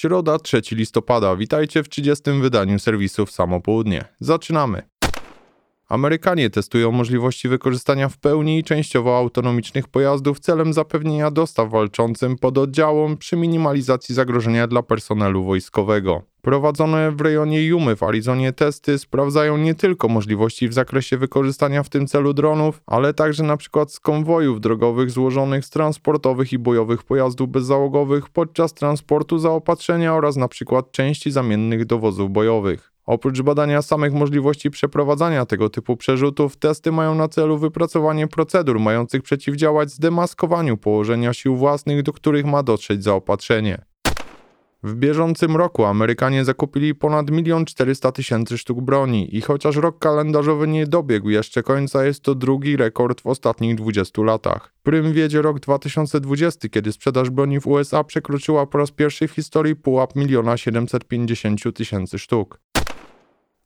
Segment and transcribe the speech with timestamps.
[0.00, 1.36] Środa, 3 listopada.
[1.36, 2.22] Witajcie w 30.
[2.40, 4.04] wydaniu serwisu w samo południe.
[4.20, 4.82] Zaczynamy.
[5.88, 12.58] Amerykanie testują możliwości wykorzystania w pełni i częściowo autonomicznych pojazdów celem zapewnienia dostaw walczącym pod
[12.58, 16.22] oddziałom przy minimalizacji zagrożenia dla personelu wojskowego.
[16.42, 21.88] Prowadzone w rejonie Jumy w Arizonie testy sprawdzają nie tylko możliwości w zakresie wykorzystania w
[21.88, 23.84] tym celu dronów, ale także np.
[23.88, 30.82] z konwojów drogowych złożonych z transportowych i bojowych pojazdów bezzałogowych podczas transportu zaopatrzenia oraz np.
[30.90, 32.92] części zamiennych do wozów bojowych.
[33.06, 39.22] Oprócz badania samych możliwości przeprowadzania tego typu przerzutów, testy mają na celu wypracowanie procedur mających
[39.22, 43.89] przeciwdziałać zdemaskowaniu położenia sił własnych, do których ma dotrzeć zaopatrzenie.
[44.82, 50.68] W bieżącym roku Amerykanie zakupili ponad 1 400 tysięcy sztuk broni i chociaż rok kalendarzowy
[50.68, 54.74] nie dobiegł jeszcze końca, jest to drugi rekord w ostatnich 20 latach.
[54.82, 59.76] Prym wiedzie rok 2020, kiedy sprzedaż broni w USA przekroczyła po raz pierwszy w historii
[59.76, 62.60] pułap 1 750 tysięcy sztuk.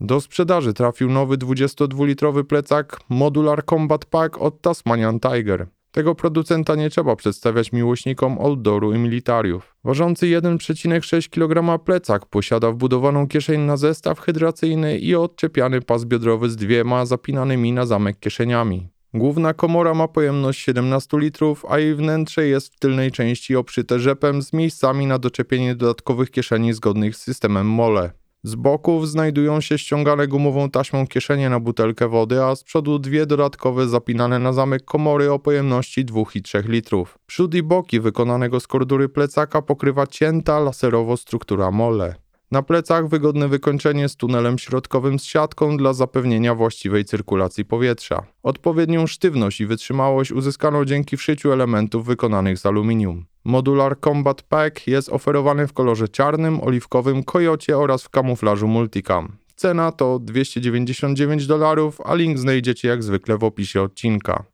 [0.00, 5.66] Do sprzedaży trafił nowy 22-litrowy plecak Modular Combat Pack od Tasmanian Tiger.
[5.96, 9.76] Tego producenta nie trzeba przedstawiać miłośnikom outdooru i militariów.
[9.84, 16.56] Ważący 1,6 kg plecak posiada wbudowaną kieszeń na zestaw hydracyjny i odczepiany pas biodrowy z
[16.56, 18.88] dwiema zapinanymi na zamek kieszeniami.
[19.14, 24.42] Główna komora ma pojemność 17 litrów, a jej wnętrze jest w tylnej części obszyte rzepem
[24.42, 28.10] z miejscami na doczepienie dodatkowych kieszeni zgodnych z systemem MOLE.
[28.42, 33.26] Z boków znajdują się ściągane gumową taśmą kieszenie na butelkę wody, a z przodu dwie
[33.26, 37.18] dodatkowe zapinane na zamek komory o pojemności 2 i 3 litrów.
[37.26, 42.25] Przód i boki wykonanego z kordury plecaka pokrywa cięta laserowo struktura mole.
[42.50, 48.26] Na plecach wygodne wykończenie z tunelem środkowym z siatką dla zapewnienia właściwej cyrkulacji powietrza.
[48.42, 53.24] Odpowiednią sztywność i wytrzymałość uzyskano dzięki wszyciu elementów wykonanych z aluminium.
[53.44, 59.36] Modular Combat Pack jest oferowany w kolorze czarnym, oliwkowym, kojocie oraz w kamuflażu multicam.
[59.56, 64.44] Cena to 299 dolarów, a link znajdziecie jak zwykle w opisie odcinka.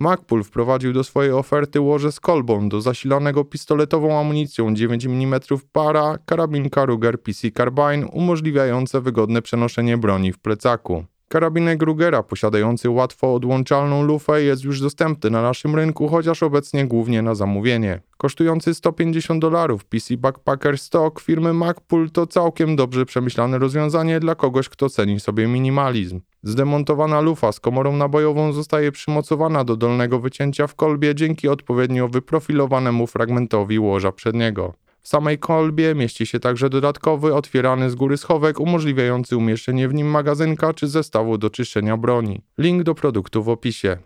[0.00, 5.40] Magpul wprowadził do swojej oferty łoże z kolbą do zasilanego pistoletową amunicją 9 mm
[5.72, 11.04] para karabinka Ruger PC Carbine umożliwiające wygodne przenoszenie broni w plecaku.
[11.28, 17.22] Karabinek Rugera posiadający łatwo odłączalną lufę jest już dostępny na naszym rynku, chociaż obecnie głównie
[17.22, 18.00] na zamówienie.
[18.16, 24.68] Kosztujący 150 dolarów PC Backpacker Stock firmy Magpul to całkiem dobrze przemyślane rozwiązanie dla kogoś,
[24.68, 26.20] kto ceni sobie minimalizm.
[26.42, 33.06] Zdemontowana lufa z komorą nabojową zostaje przymocowana do dolnego wycięcia w kolbie dzięki odpowiednio wyprofilowanemu
[33.06, 34.74] fragmentowi łoża przedniego.
[35.08, 40.06] W samej kolbie mieści się także dodatkowy, otwierany z góry schowek umożliwiający umieszczenie w nim
[40.06, 42.42] magazynka czy zestawu do czyszczenia broni.
[42.58, 43.96] Link do produktu w opisie.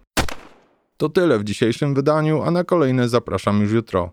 [0.96, 4.12] To tyle w dzisiejszym wydaniu, a na kolejne zapraszam już jutro.